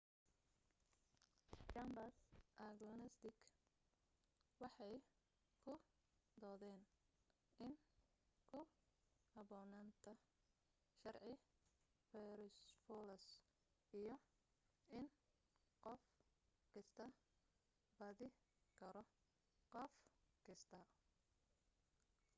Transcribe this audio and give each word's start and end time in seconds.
jambars 1.71 2.17
agnostig 2.67 3.35
waxay 4.61 4.93
ku 5.63 5.73
doodeen 6.41 6.83
in 7.65 7.73
ku 8.49 8.59
haboonaanta 9.35 10.13
sharci 10.99 11.33
farayfoloos 12.09 13.27
iyo 13.99 14.15
in 14.97 15.05
qof 15.83 16.01
kastaa 16.71 17.11
beedi 18.17 18.27
karo 18.79 19.03
qof 19.73 19.93
kastaa 20.45 20.85